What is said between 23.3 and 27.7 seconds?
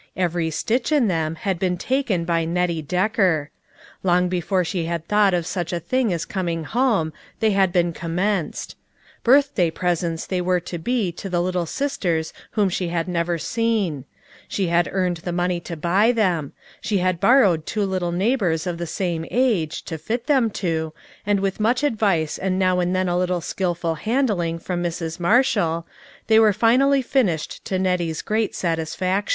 skilful handling from Mrs. Marshall, they were finally finished